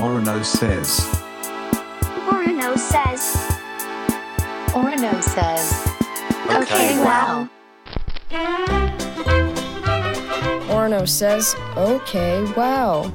[0.00, 1.00] Orono says.
[2.28, 3.36] Orono says.
[4.72, 5.96] Orono says.
[6.48, 7.48] Okay, wow.
[10.68, 13.10] Orno says, OK, wow.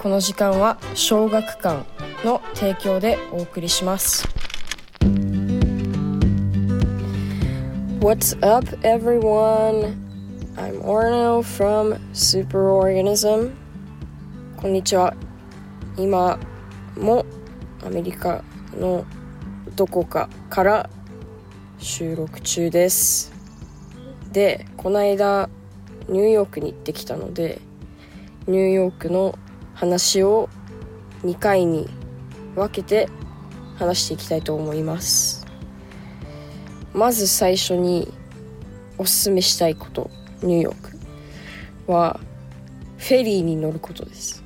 [0.00, 1.84] この時間は小学館
[2.24, 4.26] の提供でお送りします。
[8.00, 9.96] What's up, everyone?
[10.56, 13.50] I'm Orno from Superorganism.
[14.56, 15.14] こんにちは。
[15.97, 16.39] 今
[16.97, 17.25] も
[17.85, 18.43] アメリカ
[18.77, 19.05] の
[19.75, 20.89] どこかから
[21.79, 23.33] 収録中です。
[24.31, 25.49] で、この間
[26.09, 27.61] ニューヨークに行ってきたので
[28.47, 29.37] ニューヨークの
[29.73, 30.49] 話を
[31.23, 31.89] 2回に
[32.55, 33.09] 分けて
[33.77, 35.45] 話していきたいと思います
[36.93, 38.13] まず最初に
[38.97, 40.09] おすすめしたいこと
[40.43, 40.75] ニューヨー
[41.87, 42.19] クは
[42.97, 44.42] フェリーに乗ることです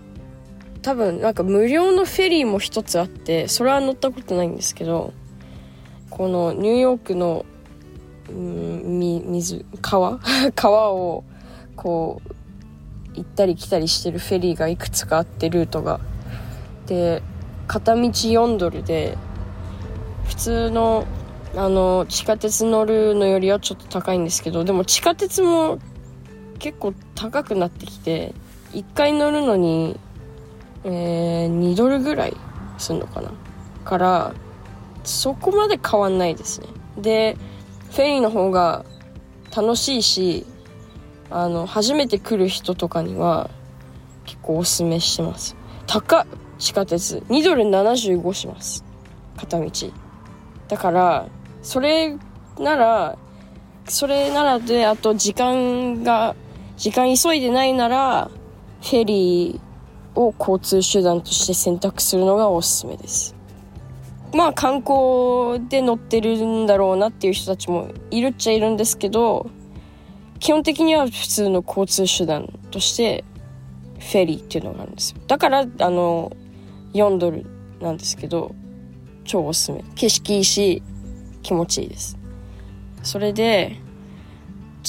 [0.88, 5.14] 多分なんか無料のフェリーも一つあってそれは乗ったことないんですけど
[6.09, 7.45] このニューヨークの
[8.30, 10.22] うん水川？
[10.56, 11.26] 川を
[11.76, 16.00] こう行ったり来たりしてるフェリーがいくつかあってルートが。
[16.86, 17.22] で
[17.67, 19.17] 片道4ドルで
[20.23, 21.04] 普通の
[21.54, 25.80] あの地下鉄乗るのよりはちょっと高いんですけどでも地下鉄も
[26.59, 28.33] 結構高くなってきて
[28.72, 30.00] 1回乗るのに、
[30.88, 32.38] えー、2ドルぐらい
[32.77, 33.31] するのかな？
[33.83, 34.33] から
[35.03, 36.67] そこまで変わんないですね。
[36.97, 37.38] で
[37.91, 38.85] フェリーの方が
[39.55, 40.45] 楽しいし
[41.30, 43.49] あの初めて来る人とかには
[44.25, 45.55] 結構おすすめしてます。
[45.85, 46.27] 高っ！
[46.59, 48.83] 地下鉄2ドル75します。
[49.38, 49.71] 片道。
[50.67, 51.27] だから
[51.61, 52.17] それ
[52.59, 53.17] なら
[53.88, 56.35] それならであと時間が
[56.75, 58.30] 時間急いでないなら
[58.81, 59.67] フェリー
[60.18, 63.36] を交通手段として選択するのがおすすめです。
[64.34, 69.50] まあ観光で乗ってるんだろうなっていう人たちもいるっちゃいるんですけど
[70.39, 73.23] 基本的には普通の交通手段として
[74.00, 75.22] フェリーっていうのがあるんですよ。
[75.27, 76.36] だからあの
[76.94, 77.45] 4ドル
[77.80, 78.54] なんですけど
[79.23, 79.83] 超おすすめ。
[79.95, 80.83] 景色いいし
[81.42, 82.17] 気持ちいいです。
[83.04, 83.77] それで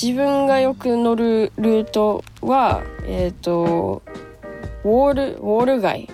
[0.00, 4.02] 自分がよく乗るルートはえっ、と
[4.84, 6.08] ウォールウォール街。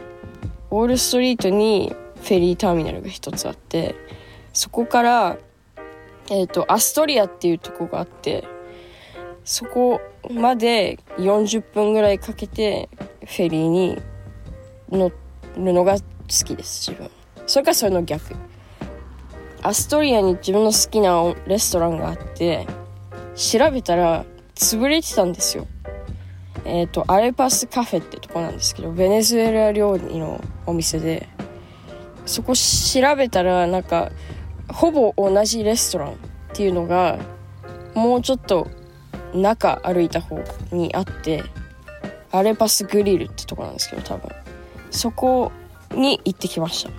[0.71, 3.95] ウォールストリートにフェリーターミナルが一つあって
[4.53, 5.37] そこから
[6.31, 8.45] えっ、とアストリアっていうとこがあって
[9.45, 12.89] そこまで40分ぐらいかけて
[13.21, 14.03] フェリーに
[14.91, 15.13] 乗
[15.57, 16.01] るのが好
[16.45, 17.11] きです自分。
[17.47, 18.35] それからそれの逆。
[19.63, 22.67] アストリアに自分の好きなレストランがあって
[23.35, 24.25] 調べたら
[24.55, 25.67] 潰れてたんですよ。
[26.65, 31.29] えっ、とアレパスカフェってとこなんですけどベネズエラ料理のお店で
[32.27, 34.11] そこ調べたらなんか
[34.69, 36.17] ほぼ同じレストランっ
[36.55, 37.19] ていうのが
[37.95, 38.69] もうちょっと
[39.35, 40.43] 中歩いた方
[40.73, 41.45] にあって
[42.31, 44.29] アレパスグリルってとこなんですけど多分。
[44.91, 45.53] そこ
[45.93, 46.91] に行ってきました。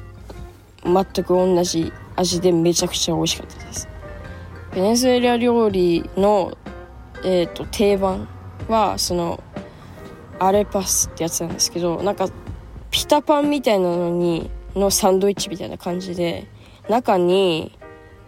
[0.84, 3.90] 全く同じ味でめちゃくちゃ美味しかったです。
[4.74, 6.58] ベネズエラ料理の、
[7.24, 8.28] えー、と定番
[8.68, 9.44] はその
[10.40, 12.28] アレパスってやつなんですけどなんか
[12.92, 16.48] ピタパンみたいなのにのサンドイッチみたいな感じで
[16.90, 17.78] 中に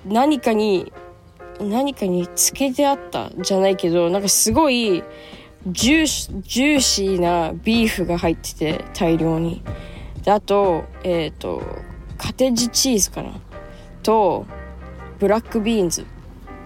[0.05, 0.91] 何かに
[1.59, 5.03] 何かにつけてあったじゃないけどなんかすごい
[5.67, 9.63] ジューシジューシーなビーフが入ってて大量に。
[10.23, 11.61] であとえっ、と
[12.17, 13.31] カッテージチーズかな？
[14.03, 14.45] と
[15.19, 16.05] ブラックビーンズ。